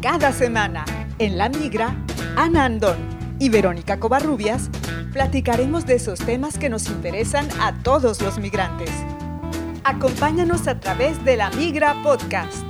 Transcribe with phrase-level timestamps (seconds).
[0.00, 0.84] Cada semana,
[1.18, 1.96] en La Migra,
[2.36, 2.98] Ana Andón
[3.40, 4.70] y Verónica Covarrubias
[5.12, 8.90] platicaremos de esos temas que nos interesan a todos los migrantes.
[9.82, 12.62] Acompáñanos a través de La Migra Podcast.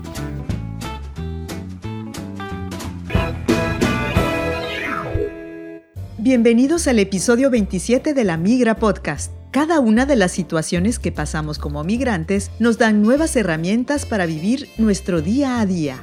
[6.16, 9.32] Bienvenidos al episodio 27 de La Migra Podcast.
[9.50, 14.70] Cada una de las situaciones que pasamos como migrantes nos dan nuevas herramientas para vivir
[14.79, 16.02] nuestro día a día.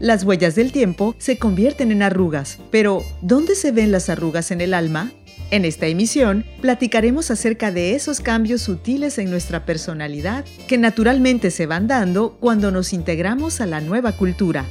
[0.00, 4.62] Las huellas del tiempo se convierten en arrugas, pero ¿dónde se ven las arrugas en
[4.62, 5.12] el alma?
[5.50, 11.66] En esta emisión platicaremos acerca de esos cambios sutiles en nuestra personalidad que naturalmente se
[11.66, 14.64] van dando cuando nos integramos a la nueva cultura.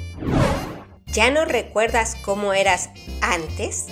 [1.14, 2.90] ¿Ya no recuerdas cómo eras
[3.22, 3.86] antes?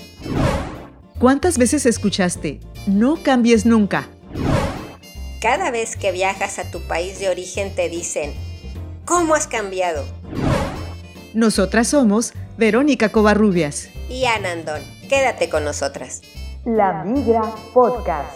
[1.19, 4.07] ¿Cuántas veces escuchaste, no cambies nunca?
[5.39, 8.33] Cada vez que viajas a tu país de origen te dicen,
[9.05, 10.03] ¿cómo has cambiado?
[11.37, 14.81] Nosotras somos Verónica Covarrubias y Anandón.
[15.07, 16.23] Quédate con nosotras.
[16.65, 17.43] La Migra
[17.75, 18.35] Podcast.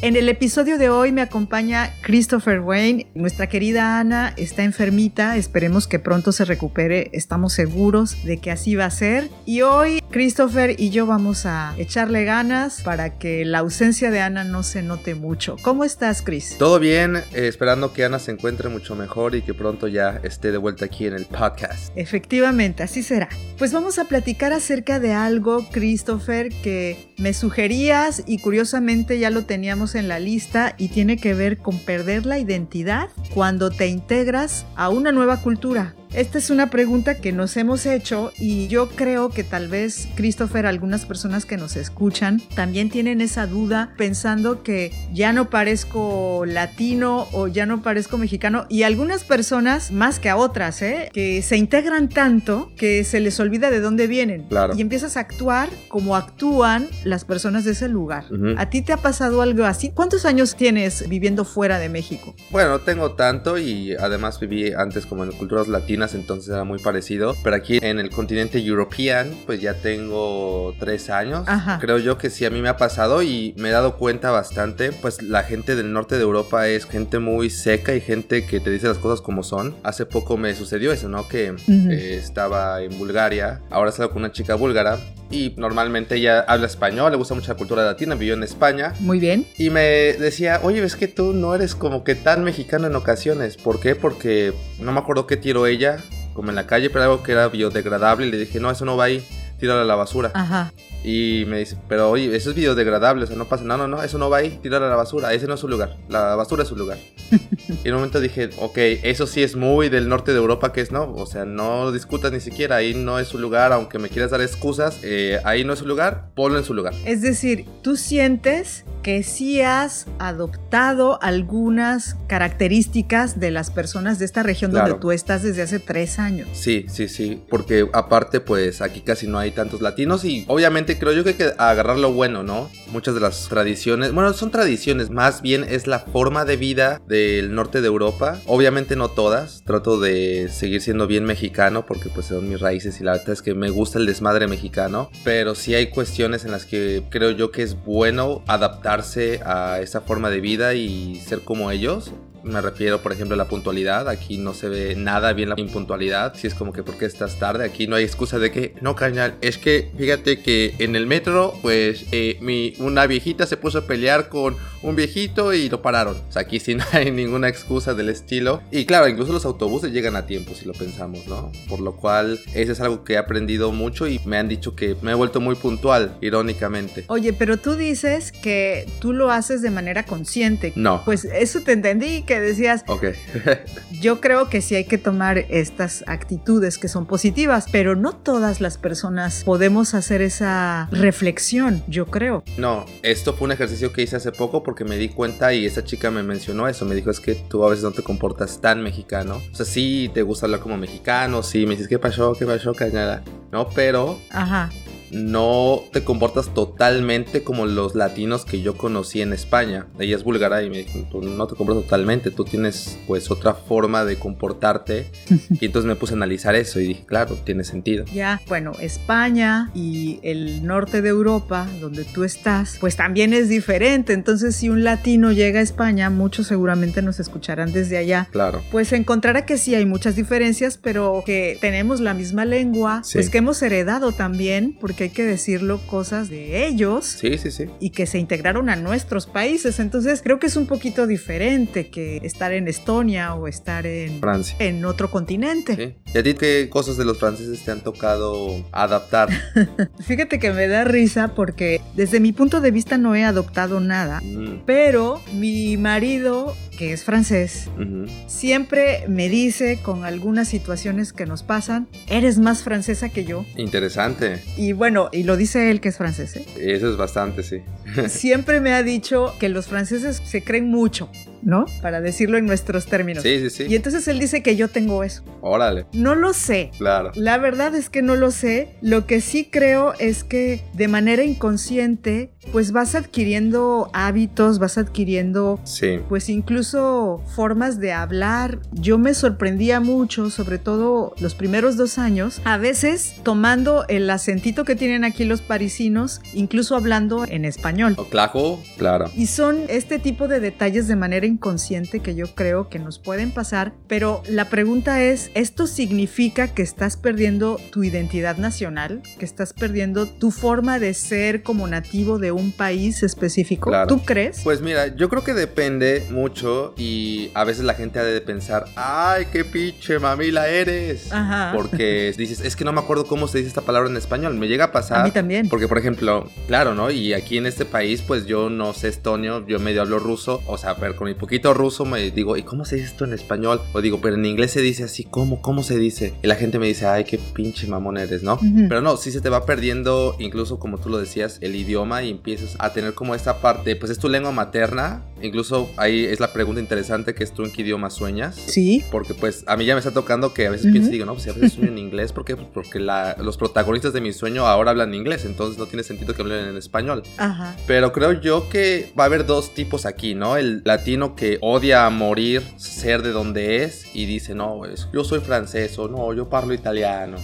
[0.00, 3.08] En el episodio de hoy me acompaña Christopher Wayne.
[3.14, 8.74] Nuestra querida Ana está enfermita, esperemos que pronto se recupere, estamos seguros de que así
[8.74, 9.28] va a ser.
[9.44, 14.44] Y hoy Christopher y yo vamos a echarle ganas para que la ausencia de Ana
[14.44, 15.56] no se note mucho.
[15.62, 16.56] ¿Cómo estás, Chris?
[16.58, 20.52] Todo bien, eh, esperando que Ana se encuentre mucho mejor y que pronto ya esté
[20.52, 21.90] de vuelta aquí en el podcast.
[21.96, 23.30] Efectivamente, así será.
[23.58, 29.46] Pues vamos a platicar acerca de algo, Christopher, que me sugerías y curiosamente ya lo
[29.46, 34.66] teníamos en la lista y tiene que ver con perder la identidad cuando te integras
[34.76, 35.94] a una nueva cultura.
[36.14, 40.66] Esta es una pregunta que nos hemos hecho y yo creo que tal vez, Christopher,
[40.66, 47.28] algunas personas que nos escuchan también tienen esa duda pensando que ya no parezco latino
[47.32, 51.08] o ya no parezco mexicano y algunas personas más que a otras, ¿eh?
[51.14, 54.74] que se integran tanto que se les olvida de dónde vienen Claro.
[54.76, 58.24] y empiezas a actuar como actúan las personas de ese lugar.
[58.58, 59.90] ¿A ti te ha pasado algo así?
[59.94, 62.34] ¿Cuántos años tienes viviendo fuera de México?
[62.50, 66.78] Bueno, no tengo tanto y además viví antes como en culturas latinas, entonces era muy
[66.78, 67.34] parecido.
[67.42, 71.44] Pero aquí en el continente European, pues ya tengo tres años.
[71.46, 71.78] Ajá.
[71.80, 74.92] Creo yo que sí a mí me ha pasado y me he dado cuenta bastante.
[74.92, 78.70] Pues la gente del norte de Europa es gente muy seca y gente que te
[78.70, 79.74] dice las cosas como son.
[79.82, 81.28] Hace poco me sucedió eso, ¿no?
[81.28, 81.90] Que Ujú.
[81.90, 83.60] eh, estaba en Bulgaria.
[83.70, 84.98] Ahora salgo con una chica búlgara.
[85.32, 88.92] Y normalmente ella habla español, le gusta mucho la cultura latina, vivió en España.
[89.00, 89.46] Muy bien.
[89.56, 93.56] Y me decía, oye, ves que tú no eres como que tan mexicano en ocasiones.
[93.56, 93.94] ¿Por qué?
[93.94, 95.96] Porque no me acuerdo qué tiró ella,
[96.34, 98.26] como en la calle, pero algo que era biodegradable.
[98.26, 99.24] Y le dije, no, eso no va ahí,
[99.62, 100.32] tíralo a la basura.
[100.34, 100.72] Ajá.
[101.04, 104.02] Y me dice, pero oye, eso es biodegradable, o sea, no pasa No, no, no,
[104.02, 105.32] eso no va ahí, tíralo a la basura.
[105.32, 106.98] Ese no es su lugar, la basura es su lugar.
[107.30, 110.80] y en un momento dije, ok, eso sí es muy del norte de Europa, que
[110.80, 111.12] es no.
[111.14, 114.40] O sea, no discutas ni siquiera, ahí no es su lugar, aunque me quieras dar
[114.40, 116.92] excusas, eh, ahí no es su lugar, ponlo en su lugar.
[117.04, 124.42] Es decir, tú sientes que sí has adoptado algunas características de las personas de esta
[124.42, 124.88] región Claro.
[124.88, 126.48] donde tú estás desde hace tres años.
[126.52, 131.12] Sí, sí, sí, porque aparte pues aquí casi no hay tantos latinos y obviamente creo
[131.12, 132.70] yo que hay que agarrar lo bueno, ¿no?
[132.90, 137.54] Muchas de las tradiciones, bueno, son tradiciones, más bien es la forma de vida del
[137.54, 142.48] norte de Europa, obviamente no todas, trato de seguir siendo bien mexicano porque pues son
[142.48, 145.88] mis raíces y la verdad es que me gusta el desmadre mexicano, pero sí hay
[145.88, 150.74] cuestiones en las que creo yo que es bueno adaptarse a esa forma de vida
[150.74, 152.12] y ser como ellos.
[152.44, 154.08] Me refiero, por ejemplo, a la puntualidad.
[154.08, 156.34] Aquí no se ve nada bien la impuntualidad.
[156.34, 157.64] Si es como que, ¿por qué estás tarde?
[157.64, 161.54] Aquí no hay excusa de que, no, carnal, es que fíjate que en el metro,
[161.62, 166.16] pues, eh, mi, una viejita se puso a pelear con un viejito y lo pararon.
[166.28, 168.62] O sea, aquí sí no hay ninguna excusa del estilo.
[168.70, 171.52] Y claro, incluso los autobuses llegan a tiempo, si lo pensamos, ¿no?
[171.68, 174.96] Por lo cual, eso es algo que he aprendido mucho y me han dicho que
[175.02, 177.04] me he vuelto muy puntual, irónicamente.
[177.08, 180.72] Oye, pero tú dices que tú lo haces de manera consciente.
[180.76, 181.02] No.
[181.04, 183.06] Pues eso te entendí, que decías, Ok.
[184.00, 188.60] yo creo que sí hay que tomar estas actitudes que son positivas, pero no todas
[188.60, 192.42] las personas podemos hacer esa reflexión, yo creo.
[192.56, 195.84] No, esto fue un ejercicio que hice hace poco porque me di cuenta y esa
[195.84, 196.84] chica me mencionó eso.
[196.84, 199.40] Me dijo, es que tú a veces no te comportas tan mexicano.
[199.52, 202.34] O sea, sí te gusta hablar como mexicano, sí, me dices, ¿qué pasó?
[202.34, 203.22] ¿Qué pasó, cañada?
[203.50, 204.70] No, pero Ajá.
[205.12, 209.86] No te comportas totalmente como los latinos que yo conocí en España.
[209.98, 213.54] Ella es búlgara y me dijo, tú no te comportas totalmente, tú tienes pues otra
[213.54, 215.06] forma de comportarte.
[215.60, 218.04] y entonces me puse a analizar eso y dije, claro, tiene sentido.
[218.06, 224.12] Ya, bueno, España y el norte de Europa, donde tú estás, pues también es diferente.
[224.14, 228.28] Entonces, si un latino llega a España, muchos seguramente nos escucharán desde allá.
[228.30, 228.62] Claro.
[228.70, 233.18] Pues encontrará que sí hay muchas diferencias, pero que tenemos la misma lengua, Sí.
[233.18, 237.04] pues que hemos heredado también, porque hay que decirlo, cosas de ellos.
[237.06, 237.66] Sí, sí, sí.
[237.80, 239.78] Y que se integraron a nuestros países.
[239.80, 244.56] Entonces creo que es un poquito diferente que estar en Estonia o estar en, Francia.
[244.58, 245.76] en otro continente.
[245.76, 246.12] Sí.
[246.14, 249.28] ¿Y a ti qué cosas de los franceses te han tocado adaptar?
[250.00, 254.20] Fíjate que me da risa porque desde mi punto de vista no he adoptado nada.
[254.22, 258.06] Mm, Pero mi marido, que es francés, ujú.
[258.26, 263.44] siempre me dice con algunas situaciones que nos pasan, eres más francesa que yo.
[263.56, 264.42] Interesante.
[264.56, 266.44] Y bueno, y lo dice él que es francés, ¿eh?
[266.58, 267.62] Eso es bastante, sí.
[268.08, 271.10] Siempre me ha dicho que los franceses se creen mucho,
[271.42, 271.66] ¿no?
[271.80, 273.22] Para decirlo en nuestros términos.
[273.22, 273.76] Sí, sí, Y sí.
[273.76, 275.22] entonces él dice que yo tengo eso.
[275.40, 275.86] Órale.
[275.92, 276.70] No lo sé.
[276.78, 277.12] Claro.
[277.14, 278.76] La verdad es que no lo sé.
[278.80, 285.60] Lo que sí creo es que de manera inconsciente, pues vas adquiriendo hábitos, vas adquiriendo
[285.64, 286.00] Sí.
[286.08, 288.58] pues incluso formas de hablar.
[288.72, 294.64] Yo me sorprendía mucho, sobre todo los primeros dos años, a veces tomando el acentito
[294.64, 297.94] que tienen aquí los parisinos, incluso hablando en español.
[297.96, 298.60] ¿O Clajo?
[298.76, 299.10] Claro.
[299.16, 303.30] Y son este tipo de detalles de manera inconsciente que yo creo que nos pueden
[303.30, 309.02] pasar, pero la pregunta es, ¿esto significa que estás perdiendo tu identidad nacional?
[309.18, 313.70] ¿Que estás perdiendo tu forma de ser como nativo de un país específico?
[313.70, 313.86] Claro.
[313.88, 314.40] ¿Tú crees?
[314.42, 318.66] Pues mira, yo creo que depende mucho y a veces la gente ha de pensar,
[318.76, 321.12] ay, qué pinche mamila eres.
[321.12, 321.52] Ajá.
[321.54, 324.34] Porque dices, es que no me acuerdo cómo se dice esta palabra en español.
[324.34, 325.00] Me llega a pasar.
[325.00, 325.48] A mí también.
[325.48, 326.90] Porque, por ejemplo, claro, ¿no?
[326.90, 330.42] Y aquí en este país, pues yo no sé estonio, yo medio hablo ruso.
[330.46, 333.12] O sea, pero con mi poquito ruso me digo, ¿y cómo se dice esto en
[333.12, 333.60] español?
[333.72, 335.42] O digo, pero en inglés se dice así, ¿cómo?
[335.42, 336.14] ¿Cómo se dice?
[336.22, 338.34] Y la gente me dice, ay, qué pinche mamón eres, ¿no?
[338.34, 338.66] Ujú.
[338.68, 342.14] Pero no, sí se te va perdiendo, incluso como tú lo decías, el idioma y
[342.22, 345.02] empiezas a tener como esta parte, pues es tu lengua materna.
[345.20, 348.36] Incluso ahí es la pregunta interesante que es tú en qué idioma sueñas.
[348.36, 348.84] Sí.
[348.92, 350.72] Porque pues a mí ya me está tocando que a veces Ujú.
[350.72, 352.36] pienso y digo, no, pues a veces sueño en inglés, ¿por qué?
[352.36, 356.14] Pues porque la- los protagonistas de mi sueño ahora hablan inglés, entonces no tiene sentido
[356.14, 357.02] que hablen en español.
[357.18, 357.56] Ajá.
[357.66, 360.36] Pero creo yo que va a haber dos tipos aquí, ¿no?
[360.36, 365.18] El latino que odia morir ser de donde es y dice, no, es- yo soy
[365.18, 367.16] francés o no, yo parlo italiano,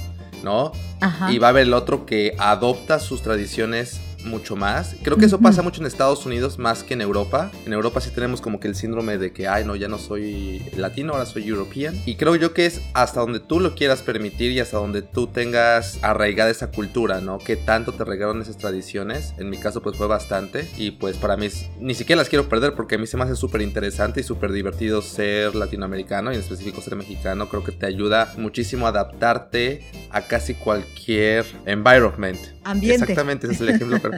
[0.43, 0.73] ¿no?
[1.01, 1.31] Ajá.
[1.33, 4.95] Y va a haber el otro que adopta sus tradiciones mucho más.
[5.03, 7.51] Creo que eso pasa mucho en Estados Unidos más que en Europa.
[7.67, 10.63] En Europa sí tenemos como que el síndrome de que, ay, no, ya no soy
[10.77, 12.01] latino, ahora soy European.
[12.07, 15.27] Y creo yo que es hasta donde tú lo quieras permitir y hasta donde tú
[15.27, 17.39] tengas arraigada esa cultura, ¿no?
[17.39, 19.35] Que tanto te regaron esas tradiciones.
[19.39, 20.69] En mi caso, pues fue bastante.
[20.77, 23.25] Y pues para mí es- ni siquiera las quiero perder porque a mí se me
[23.25, 27.49] hace súper interesante y súper divertido ser latinoamericano y en específico ser mexicano.
[27.49, 32.39] Creo que te ayuda muchísimo a adaptarte a casi cualquier environment.
[32.65, 33.05] Ambiente.
[33.05, 34.18] Exactamente, ese es el ejemplo perfecto.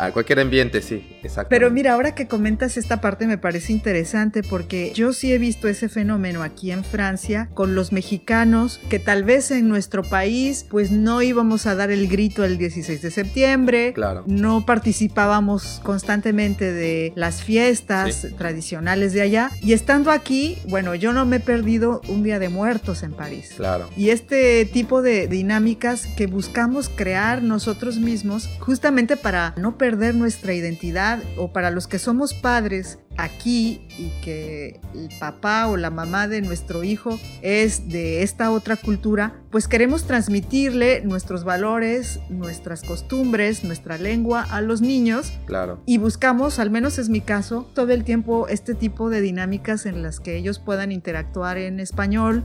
[0.00, 1.48] A cualquier ambiente, sí, exacto.
[1.50, 5.66] Pero mira, ahora que comentas esta parte me parece interesante porque yo sí he visto
[5.66, 10.92] ese fenómeno aquí en Francia con los mexicanos que tal vez en nuestro país pues
[10.92, 14.22] no íbamos a dar el grito el 16 de septiembre, Claro.
[14.28, 18.28] no participábamos constantemente de las fiestas Sí.
[18.36, 22.48] tradicionales de allá y estando aquí, bueno, yo no me he perdido un día de
[22.48, 23.52] muertos en París.
[23.56, 23.88] Claro.
[23.96, 30.52] Y este tipo de dinámicas que buscamos crear nosotros mismos justamente para no perder nuestra
[30.54, 36.28] identidad o para los que somos padres aquí y que el papá o la mamá
[36.28, 43.64] de nuestro hijo es de esta otra cultura, pues queremos transmitirle nuestros valores, nuestras costumbres,
[43.64, 45.80] nuestra lengua a los niños Claro.
[45.84, 50.02] y buscamos, al menos es mi caso, todo el tiempo este tipo de dinámicas en
[50.02, 52.44] las que ellos puedan interactuar en español,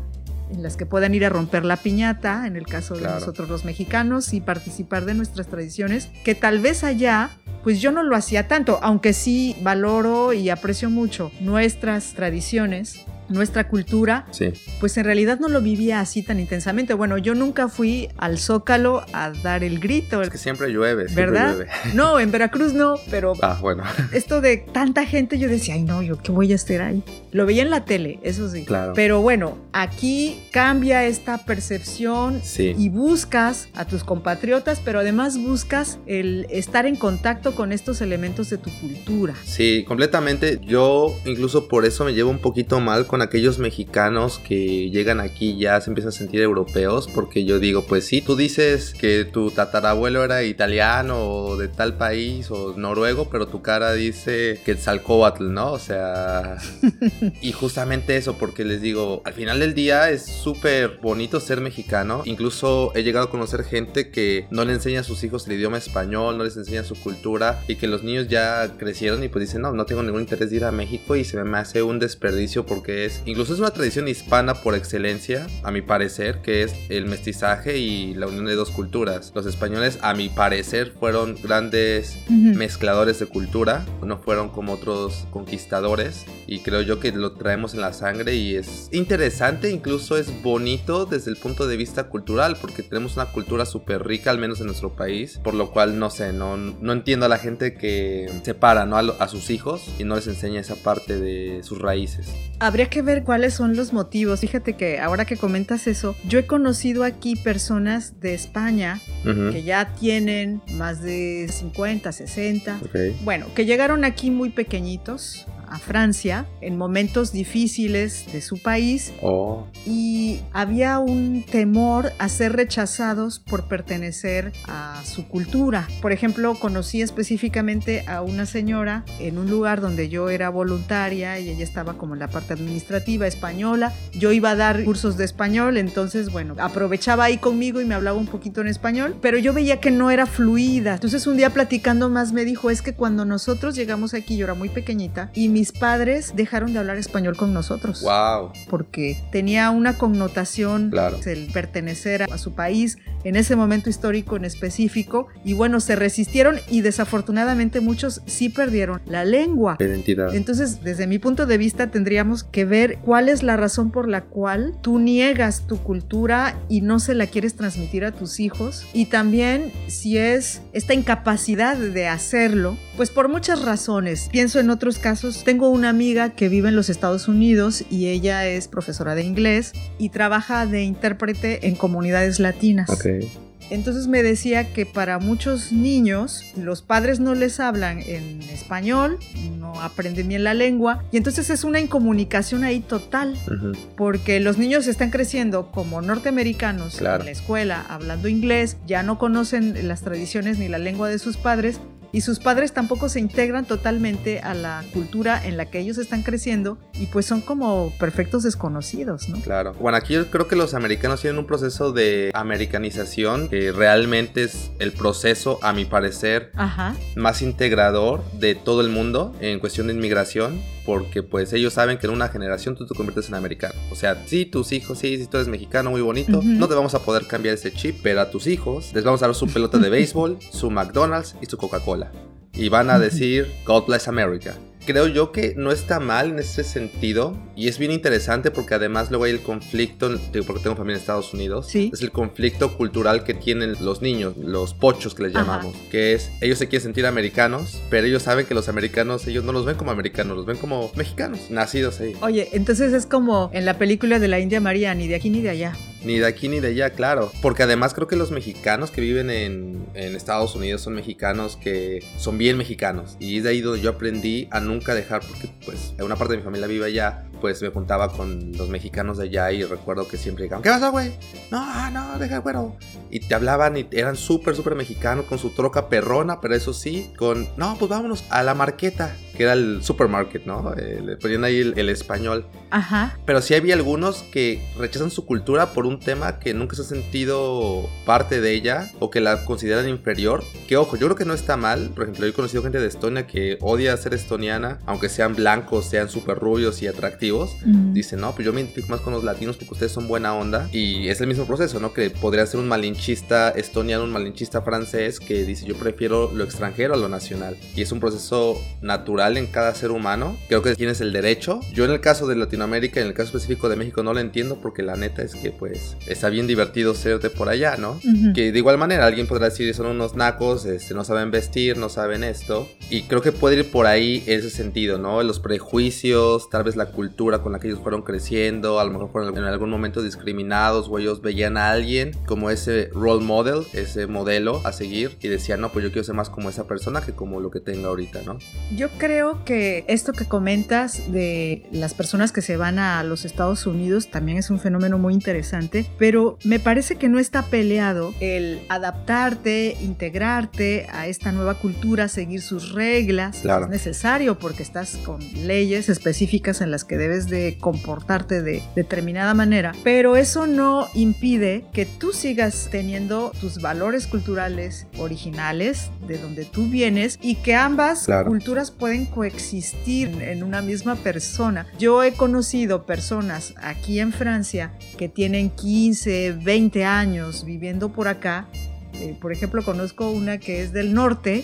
[0.52, 3.20] en las que puedan ir a romper la piñata, en el caso de Claro.
[3.20, 7.30] nosotros los mexicanos, y participar de nuestras tradiciones, que tal vez allá,
[7.64, 13.06] pues yo no lo hacía tanto, aunque sí valoro y aprecio mucho nuestras tradiciones.
[13.30, 14.52] Nuestra cultura, Sí.
[14.80, 16.94] pues en realidad no lo vivía así tan intensamente.
[16.94, 21.26] Bueno, yo nunca fui al Zócalo a dar el grito, Es que siempre llueve, siempre
[21.32, 21.54] ¿verdad?
[21.56, 21.70] llueve.
[21.94, 23.84] No, en Veracruz no, pero Ah, bueno.
[24.14, 27.04] esto de tanta gente, yo decía, ay no, yo qué voy a hacer ahí.
[27.32, 28.64] Lo veía en la tele, eso sí.
[28.66, 28.94] Claro.
[28.96, 32.76] Pero bueno, aquí cambia esta percepción Sí.
[32.78, 38.50] y buscas a tus compatriotas, pero además buscas el estar en contacto con estos elementos
[38.50, 39.34] de tu cultura.
[39.46, 40.60] Sí, completamente.
[40.64, 45.56] Yo incluso por eso me llevo un poquito mal con aquellos mexicanos que llegan aquí
[45.56, 49.52] ya se empiezan a sentir europeos, porque yo digo, pues sí, tú dices que tu
[49.52, 54.88] tatarabuelo era italiano o de tal país o noruego, pero tu cara dice que es
[54.88, 55.74] Alcoatl, ¿no?
[55.74, 56.58] O sea,
[57.42, 62.24] y justamente eso, porque les digo, al final del día es súper bonito ser mexicano,
[62.26, 65.78] incluso he llegado a conocer gente que no le enseña a sus hijos el idioma
[65.78, 69.62] español, no les enseña su cultura y que los niños ya crecieron y pues dicen,
[69.62, 72.66] no, no tengo ningún interés de ir a México y se me hace un desperdicio
[72.66, 77.06] porque es, incluso es una tradición hispana por excelencia, a mi parecer, que es el
[77.06, 79.32] mestizaje y la unión de dos culturas.
[79.36, 86.26] Los españoles, a mi parecer, fueron grandes mezcladores de cultura, no fueron como otros conquistadores
[86.48, 91.06] y creo yo que lo traemos en la sangre y es interesante, incluso es bonito
[91.06, 94.68] desde el punto de vista cultural porque tenemos una cultura súper rica, al menos en
[94.68, 98.86] nuestro país, por lo cual no sé, no, no entiendo a la gente que separa
[98.86, 98.98] ¿no?
[98.98, 102.34] a, a sus hijos y no les enseña esa parte de sus raíces.
[102.60, 104.42] Habría que ver cuáles son los motivos.
[104.42, 109.94] Fíjate que ahora que comentas eso, yo he conocido aquí personas de España que ya
[109.96, 112.80] tienen más de 50, 60.
[113.24, 119.66] Bueno, que llegaron aquí muy pequeñitos a Francia en momentos difíciles de su país oh.
[119.88, 125.88] y había un temor a ser rechazados por pertenecer a su cultura.
[126.00, 131.50] Por ejemplo, conocí específicamente a una señora en un lugar donde yo era voluntaria y
[131.50, 133.94] ella estaba como en la parte administrativa española.
[134.14, 138.20] Yo iba a dar cursos de español, entonces bueno, aprovechaba ahí conmigo y me hablaba
[138.20, 140.94] un poquito en español, pero yo veía que no era fluida.
[140.94, 144.54] Entonces un día platicando más me dijo, es que cuando nosotros llegamos aquí, yo era
[144.54, 148.02] muy pequeñita y mi mis padres dejaron de hablar español con nosotros.
[148.02, 148.52] Wow.
[148.70, 151.22] Porque tenía una connotación claro.
[151.26, 156.58] el pertenecer a su país en ese momento histórico en específico y bueno, se resistieron
[156.70, 159.78] y desafortunadamente muchos sí perdieron la lengua.
[159.80, 160.36] La identidad.
[160.36, 164.22] Entonces, desde mi punto de vista tendríamos que ver cuál es la razón por la
[164.22, 169.06] cual tú niegas tu cultura y no se la quieres transmitir a tus hijos y
[169.06, 174.28] también si es esta incapacidad de hacerlo, pues por muchas razones.
[174.30, 178.48] Pienso en otros casos, tengo una amiga que vive en los Estados Unidos y ella
[178.48, 182.90] es profesora de inglés y trabaja de intérprete en comunidades latinas.
[182.90, 183.32] Okay.
[183.70, 189.20] Entonces me decía que para muchos niños los padres no les hablan en español,
[189.60, 193.78] no aprenden bien la lengua y entonces es una incomunicación ahí total Uh -huh.
[193.96, 197.22] porque los niños están creciendo como norteamericanos Claro.
[197.22, 201.38] en la escuela hablando inglés, ya no conocen las tradiciones ni la lengua de sus
[201.38, 201.80] padres
[202.14, 206.22] y sus padres tampoco se integran totalmente a la cultura en la que ellos están
[206.22, 209.42] creciendo y pues son como perfectos desconocidos, ¿no?
[209.42, 209.74] Claro.
[209.74, 214.72] Bueno, aquí yo creo que los americanos tienen un proceso de americanización que realmente es
[214.80, 216.96] el proceso, a mi parecer, Ajá.
[217.16, 220.62] más integrador de todo el mundo en cuestión de inmigración.
[220.86, 223.76] Porque pues ellos saben que en una generación tú te conviertes en americano.
[223.92, 226.42] O sea, sí, tus hijos, sí, si tú eres mexicano, muy bonito.
[226.44, 229.28] No te vamos a poder cambiar ese chip, pero a tus hijos les vamos a
[229.28, 232.12] dar su pelota de béisbol, su McDonald's y su Coca-Cola.
[232.54, 234.56] Y van a decir, God bless America.
[234.86, 239.10] Creo yo que no está mal en ese sentido y es bien interesante porque además
[239.10, 240.10] luego hay el conflicto,
[240.46, 241.90] porque tengo familia en Estados Unidos, Sí.
[241.94, 245.46] es el conflicto cultural que tienen los niños, los pochos que les Ajá.
[245.46, 249.44] llamamos, que es ellos se quieren sentir americanos, pero ellos saben que los americanos, ellos
[249.46, 252.14] no los ven como americanos, los ven como mexicanos, nacidos ahí.
[252.22, 255.40] Oye, entonces es como en la película de la India María, ni de aquí ni
[255.42, 255.74] de allá.
[256.04, 257.32] Ni de aquí ni de allá, claro.
[257.42, 262.38] Porque además creo que los mexicanos que viven en, Estados Unidos son mexicanos que son
[262.38, 263.18] bien mexicanos.
[263.20, 266.38] Y es de ahí donde yo aprendí a nunca dejar, porque pues una parte de
[266.38, 270.16] mi familia vive allá, pues me juntaba con los mexicanos de allá y recuerdo que
[270.16, 271.10] siempre llegaban, ¿qué pasó, güey?
[271.52, 272.78] No, ah, no, deja güero.
[273.12, 277.12] Y te hablaban y eran súper, súper mexicanos con su troca perrona, pero eso sí,
[277.18, 280.74] con, no, pues vámonos a la marqueta, que era el supermarket, ¿no?
[280.78, 282.46] Eh, le ponían ahí el- el español.
[282.72, 283.20] Ajá.
[283.26, 286.86] Pero sí había algunos que rechazan su cultura por un tema que nunca se ha
[286.86, 290.44] sentido parte de ella o que la consideran inferior.
[290.68, 291.90] Que ojo, yo creo que no está mal.
[291.94, 295.86] Por ejemplo, yo he conocido gente de Estonia que odia ser estoniana, aunque sean blancos,
[295.90, 297.33] sean súper rubios y atractivos.
[297.66, 297.94] Mm.
[297.94, 300.70] Dice, no, pues yo me identifico más con los latinos porque ustedes son buena onda.
[300.72, 301.94] Y es el mismo proceso, ¿no?
[301.94, 306.94] Que podría ser un malinchista estoniano, un malinchista francés que dice, yo prefiero lo extranjero
[306.94, 307.58] a lo nacional.
[307.76, 310.38] Y es un proceso natural en cada ser humano.
[310.48, 311.60] Creo que tienes el derecho.
[311.74, 314.60] Yo en el caso de Latinoamérica, en el caso específico de México, no lo entiendo
[314.62, 317.92] porque la neta es que pues está bien divertido ser de por allá, ¿no?
[317.92, 318.34] Ujú.
[318.34, 321.90] Que de igual manera alguien podrá decir son unos nacos, este, no saben vestir, no
[321.90, 322.68] saben esto.
[322.90, 325.22] Y creo que puede ir por ahí ese sentido, ¿no?
[325.24, 329.12] Los prejuicios, tal vez la cultura con la que ellos fueron creciendo, a lo mejor
[329.12, 334.08] fueron en algún momento discriminados o ellos veían a alguien como ese role model, ese
[334.08, 337.14] modelo a seguir y decían, no, pues yo quiero ser más como esa persona que
[337.14, 338.38] como lo que tengo ahorita, ¿no?
[338.76, 343.66] Yo creo que esto que comentas de las personas que se van a los Estados
[343.66, 348.62] Unidos también es un fenómeno muy interesante, pero me parece que no está peleado el
[348.70, 353.40] adaptarte, integrarte a esta nueva cultura, seguir sus reglas.
[353.42, 353.66] Claro.
[353.66, 359.34] Es necesario porque estás con leyes específicas en las que debes de comportarte de determinada
[359.34, 366.46] manera, pero eso no impide que tú sigas teniendo tus valores culturales originales de donde
[366.46, 368.28] tú vienes y que ambas Claro.
[368.28, 371.68] culturas pueden coexistir en una misma persona.
[371.78, 378.48] Yo he conocido personas aquí en Francia que tienen 15, 20 años viviendo por acá.
[378.94, 381.44] Eh, por ejemplo, conozco una que es del norte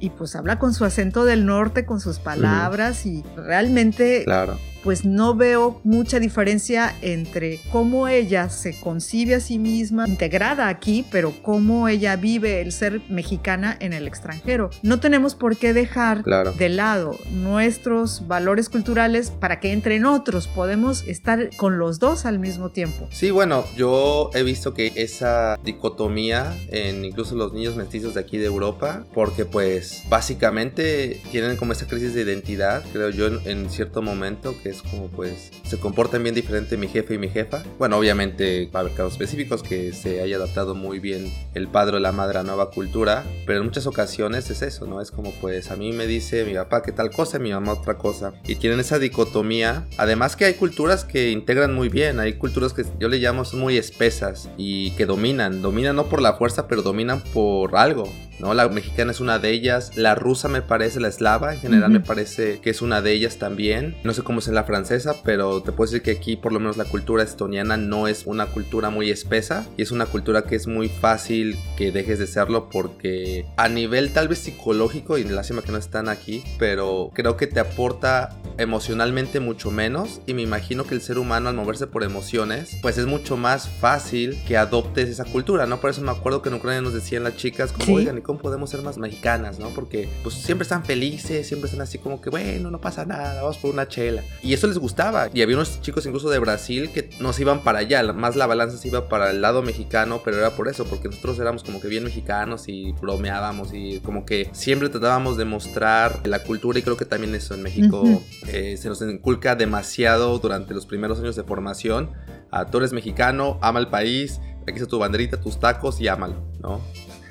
[0.00, 4.58] y pues habla con su acento del norte, con sus palabras y realmente Claro.
[4.84, 11.04] Pues no veo mucha diferencia entre cómo ella se concibe a sí misma integrada aquí,
[11.10, 14.70] pero cómo ella vive el ser mexicana en el extranjero.
[14.82, 16.52] No tenemos por qué dejar Claro.
[16.52, 20.46] de lado nuestros valores culturales para que entren otros.
[20.48, 23.08] Podemos estar con los dos al mismo tiempo.
[23.10, 28.36] Sí, bueno, yo he visto que esa dicotomía en incluso los niños mestizos de aquí
[28.36, 33.70] de Europa, porque pues básicamente tienen como esa crisis de identidad, creo yo en, en
[33.70, 37.62] cierto momento, que es como pues se comportan bien diferente mi jefe y mi jefa.
[37.78, 41.96] Bueno, obviamente va a haber casos específicos que se haya adaptado muy bien el padre
[41.96, 45.00] o la madre a nueva cultura, pero en muchas ocasiones es eso, ¿no?
[45.00, 47.96] Es como pues a mí me dice mi papá que tal cosa, mi mamá otra
[47.96, 48.34] cosa.
[48.46, 49.86] Y tienen esa dicotomía.
[49.96, 53.60] Además que hay culturas que integran muy bien, hay culturas que yo le llamo son
[53.60, 58.08] muy espesas y que dominan, dominan no por la fuerza, pero dominan por algo.
[58.40, 58.52] ¿no?
[58.54, 62.00] La mexicana es una de ellas, la rusa me parece, la eslava en general Ujú.
[62.00, 63.96] me parece que es una de ellas también.
[64.04, 66.60] No sé cómo es en la francesa, pero te puedo decir que aquí por lo
[66.60, 70.56] menos la cultura estoniana no es una cultura muy espesa y es una cultura que
[70.56, 75.62] es muy fácil que dejes de serlo porque a nivel tal vez psicológico, y lástima
[75.62, 80.84] que no están aquí, pero creo que te aporta emocionalmente mucho menos y me imagino
[80.84, 85.08] que el ser humano al moverse por emociones pues es mucho más fácil que adoptes
[85.08, 85.80] esa cultura, ¿no?
[85.80, 87.92] Por eso me acuerdo que en Ucrania nos decían las chicas como, Sí.
[87.92, 89.68] oigan, ¿y cómo podemos ser más mexicanas, no?
[89.70, 93.58] Porque pues siempre están felices, siempre están así como que, bueno, no pasa nada, vamos
[93.58, 94.22] por una chela.
[94.42, 95.28] Y eso les gustaba.
[95.32, 98.76] Y había unos chicos incluso de Brasil que nos iban para allá, más la balanza
[98.78, 101.88] se iba para el lado mexicano, pero era por eso, porque nosotros éramos como que
[101.88, 106.96] bien mexicanos y bromeábamos y como que siempre tratábamos de mostrar la cultura y creo
[106.96, 108.22] que también eso en México Ujú.
[108.48, 112.10] eh, se nos inculca demasiado durante los primeros años de formación.
[112.50, 116.36] Ah, tú eres mexicano, ama el país, aquí está tu banderita, tus tacos y ámalo,
[116.60, 116.80] ¿no?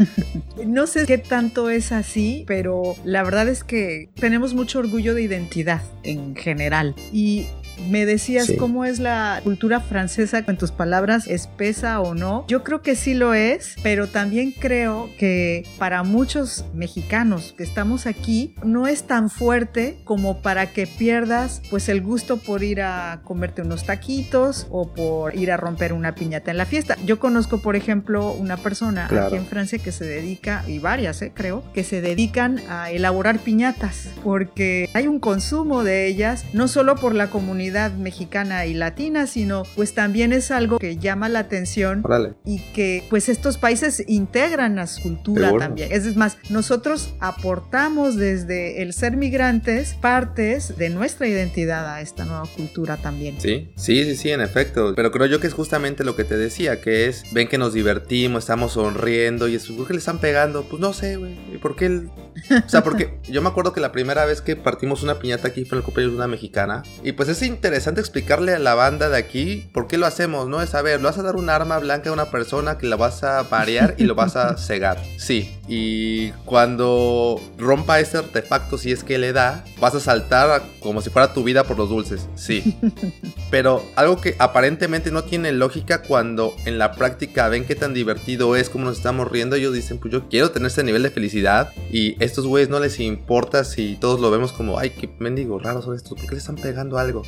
[0.66, 5.24] No sé qué tanto es así, pero la verdad es que tenemos mucho orgullo de
[5.24, 6.96] identidad en general.
[7.12, 7.48] Y
[7.90, 8.56] me decías Sí.
[8.58, 12.46] cómo es la cultura francesa con tus palabras, espesa o no.
[12.48, 18.06] Yo creo que sí lo es, pero también creo que para muchos mexicanos que estamos
[18.06, 23.22] aquí no es tan fuerte como para que pierdas pues el gusto por ir a
[23.24, 26.98] comerte unos taquitos o por ir a romper una piñata en la fiesta.
[27.06, 29.28] Yo conozco, por ejemplo, una persona Claro.
[29.28, 33.40] aquí en Francia que se dedica, y varias, eh, creo, que se dedican a elaborar
[33.40, 39.28] piñatas, porque hay un consumo de ellas, no solo por la comunidad mexicana y latina,
[39.28, 42.04] sino pues también es algo que llama la atención
[42.46, 45.66] y que pues estos países integran a su cultura Seguro.
[45.66, 45.90] también.
[45.92, 52.46] Es más, nosotros aportamos desde el ser migrantes partes de nuestra identidad a esta nueva
[52.56, 53.40] cultura también.
[53.40, 54.94] Sí, sí, sí, sí, en efecto.
[54.96, 57.74] Pero creo yo que es justamente lo que te decía, que es, ven que nos
[57.74, 60.64] divertimos, estamos sonriendo y eso, ¿por qué le están pegando?
[60.64, 61.38] Pues no sé, güey.
[61.54, 62.10] ¿Y por qué el...
[62.66, 65.66] O sea, porque yo me acuerdo que la primera vez que partimos una piñata aquí
[65.66, 66.84] fue en el cumpleaños de una mexicana.
[67.04, 70.62] Y pues es interesante explicarle a la banda de aquí por qué lo hacemos, ¿no?
[70.62, 72.96] Es, a ver, lo vas a dar un arma blanca a una persona que la
[72.96, 74.98] vas a marear y lo vas a cegar.
[75.18, 75.56] Sí.
[75.68, 81.02] Y cuando rompa ese artefacto, si es que le da, vas a saltar a- como
[81.02, 82.28] si fuera tu vida por los dulces.
[82.36, 82.78] Sí.
[83.52, 88.56] Pero algo que aparentemente no tiene lógica cuando en la práctica ven qué tan divertido
[88.56, 91.70] es, cómo nos estamos riendo, ellos dicen, pues yo quiero tener ese nivel de felicidad
[91.92, 95.86] y estos güeyes no les importa si todos lo vemos como, ay, qué mendigos raros
[95.86, 97.24] son estos, ¿por qué le están pegando algo?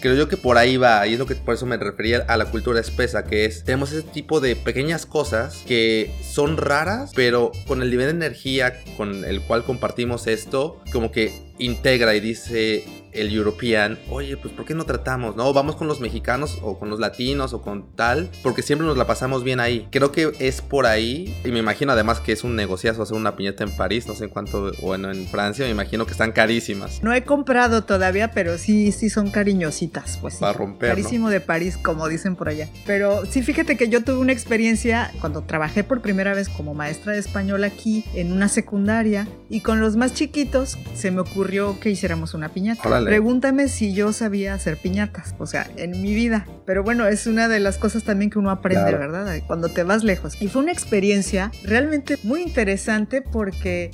[0.00, 2.36] Creo yo que por ahí va, y es lo que por eso me refería a
[2.36, 7.52] la cultura espesa, que es, tenemos ese tipo de pequeñas cosas que son raras, pero
[7.66, 12.84] con el nivel de energía con el cual compartimos esto, como que integra y dice
[13.12, 15.36] el European, oye, pues ¿por qué no tratamos?
[15.36, 18.96] No, vamos con los mexicanos o con los latinos o con tal, porque siempre nos
[18.96, 19.86] la pasamos bien ahí.
[19.90, 23.36] Creo que es por ahí, y me imagino además que es un negociazo hacer una
[23.36, 27.02] piñata en París, no sé en cuánto, bueno, en Francia, me imagino que están carísimas.
[27.02, 29.51] No he comprado todavía, pero sí, sí son carísimas.
[29.52, 30.40] Piñositas, pues sí.
[30.40, 30.88] Para romper.
[30.90, 32.68] Carísimo de París, como dicen por allá.
[32.86, 37.12] Pero sí, fíjate que yo tuve una experiencia cuando trabajé por primera vez como maestra
[37.12, 41.90] de español aquí en una secundaria y con los más chiquitos se me ocurrió que
[41.90, 42.88] hiciéramos una piñata.
[42.88, 43.06] Órale.
[43.06, 46.46] Pregúntame si yo sabía hacer piñatas, o sea, en mi vida.
[46.64, 48.98] Pero bueno, es una de las cosas también que uno aprende, Claro.
[48.98, 49.40] ¿verdad?
[49.46, 50.40] Cuando te vas lejos.
[50.40, 53.90] Y fue una experiencia realmente muy interesante porque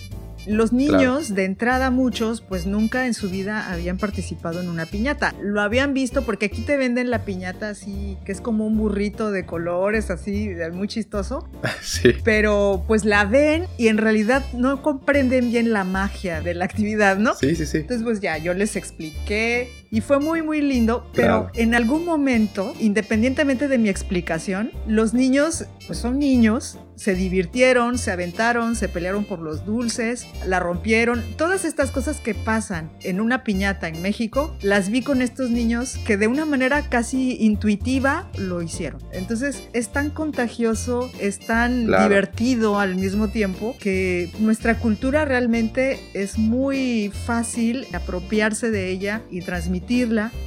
[0.49, 5.35] los niños, de entrada muchos, pues nunca en su vida habían participado en una piñata.
[5.43, 9.31] Lo habían visto porque aquí te venden la piñata así, que es como un burrito
[9.31, 11.49] de colores, así, muy chistoso.
[11.81, 12.11] Sí.
[12.23, 17.17] Pero pues la ven y en realidad no comprenden bien la magia de la actividad,
[17.17, 17.35] ¿no?
[17.35, 17.79] Sí, sí, sí.
[17.79, 21.51] Entonces, pues ya, yo les expliqué y fue muy, muy lindo, pero Claro.
[21.55, 28.11] en algún momento, independientemente de mi explicación, los niños, pues son niños, se divirtieron, se
[28.11, 31.23] aventaron, se pelearon por los dulces, la rompieron.
[31.37, 35.97] Todas estas cosas que pasan en una piñata en México, las vi con estos niños
[36.05, 39.01] que de una manera casi intuitiva lo hicieron.
[39.13, 42.03] Entonces, es tan contagioso, es tan Claro.
[42.09, 49.41] divertido al mismo tiempo que nuestra cultura realmente es muy fácil apropiarse de ella y
[49.43, 49.78] transmitirla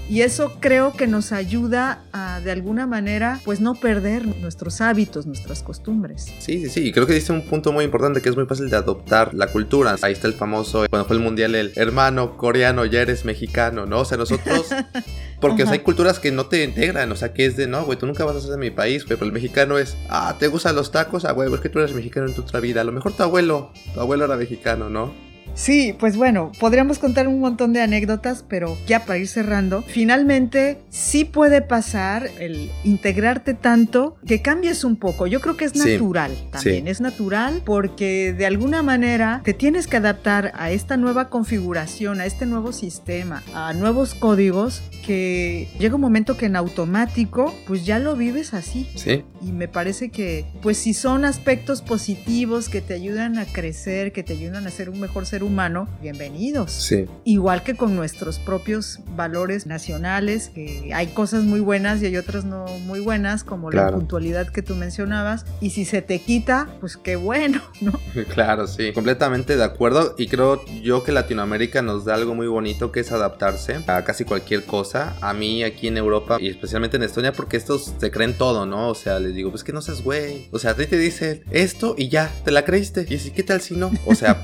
[0.09, 5.25] y eso creo que nos ayuda a de alguna manera pues no perder nuestros hábitos,
[5.25, 6.25] nuestras costumbres.
[6.39, 6.87] Sí, sí, sí.
[6.87, 9.47] Y creo que dice un punto muy importante que es muy fácil de adoptar la
[9.47, 9.95] cultura.
[10.01, 13.99] Ahí está el famoso, cuando fue el mundial, el hermano coreano, ya eres mexicano, ¿no?
[13.99, 14.67] O sea, nosotros.
[15.39, 17.83] Porque o sea, hay culturas que no te integran, o sea, que es de, no,
[17.83, 20.35] güey, tú nunca vas a ser de mi país, güey, pero el mexicano es, ah,
[20.37, 21.25] ¿te gustan los tacos?
[21.25, 22.81] Ah, güey, es que tú eres mexicano en tu otra vida.
[22.81, 25.30] A lo mejor tu abuelo, tu abuelo era mexicano, ¿no?
[25.53, 30.79] Sí, pues bueno, podríamos contar un montón de anécdotas, pero ya para ir cerrando, finalmente
[30.89, 35.27] sí puede pasar el integrarte tanto que cambies un poco.
[35.27, 36.89] Yo creo que es Sí, natural también, sí.
[36.91, 42.25] es natural porque de alguna manera te tienes que adaptar a esta nueva configuración, a
[42.25, 47.99] este nuevo sistema, a nuevos códigos que llega un momento que en automático pues ya
[47.99, 48.87] lo vives así.
[48.95, 49.23] Sí.
[49.41, 54.23] Y me parece que, pues si son aspectos positivos que te ayudan a crecer, que
[54.23, 56.71] te ayudan a ser un mejor ser humano, bienvenidos.
[56.71, 57.05] Sí.
[57.23, 62.45] Igual que con nuestros propios valores nacionales, que hay cosas muy buenas y hay otras
[62.45, 65.45] no muy buenas, como la puntualidad que tú mencionabas.
[65.59, 67.99] Y si se te quita, pues qué bueno, ¿no?
[68.33, 72.91] Claro, sí, completamente de acuerdo y creo yo que Latinoamérica nos da algo muy bonito
[72.91, 75.15] que es adaptarse a casi cualquier cosa.
[75.21, 78.89] A mí aquí en Europa y especialmente en Estonia porque estos se creen todo, ¿no?
[78.89, 80.49] O sea, les digo, pues que no seas güey.
[80.51, 83.05] O sea, a ti te dicen esto y ya, te la creíste.
[83.09, 83.91] Y si, ¿qué tal si no?
[84.05, 84.41] O sea,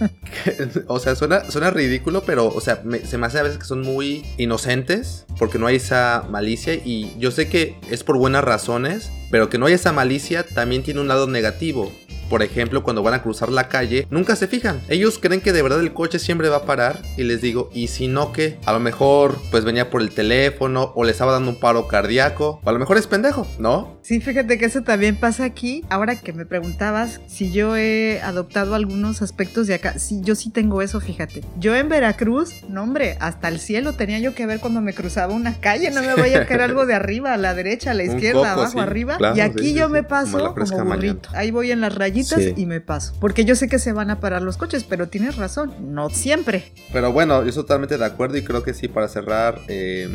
[0.87, 3.81] o sea, suena, suena ridículo, pero, o sea, se me hace a veces que son
[3.81, 9.11] muy inocentes porque no hay esa malicia y yo sé que es por buenas razones,
[9.31, 11.91] pero que no hay esa malicia también tiene un lado negativo.
[12.29, 14.81] Por ejemplo, cuando van a cruzar la calle, nunca se fijan.
[14.89, 17.01] Ellos creen que de verdad el coche siempre va a parar.
[17.15, 18.59] Y les digo, ¿y si no qué?
[18.65, 22.59] A lo mejor, pues venía por el teléfono, o le estaba dando un paro cardíaco,
[22.63, 23.96] o a lo mejor es pendejo, ¿no?
[24.07, 25.83] Sí, fíjate que eso también pasa aquí.
[25.89, 30.49] Ahora que me preguntabas si yo he adoptado algunos aspectos de acá, sí, yo sí
[30.49, 31.43] tengo eso, fíjate.
[31.59, 35.33] Yo en Veracruz, no hombre, hasta el cielo tenía yo que ver cuando me cruzaba
[35.33, 38.03] una calle, no me vaya a caer algo de arriba, a la derecha, a la
[38.05, 39.17] izquierda, abajo, sí, arriba.
[39.17, 41.27] claro, y aquí sí, yo sí, me paso como como, burrito.
[41.33, 43.13] Ahí voy en las rayitas y me paso.
[43.19, 46.71] Porque yo sé que se van a parar los coches, pero tienes razón, no siempre.
[46.93, 50.07] Pero bueno, yo estoy totalmente de acuerdo y creo que sí, para cerrar, eh,